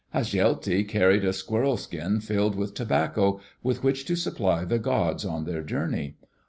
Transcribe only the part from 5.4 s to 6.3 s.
their journey.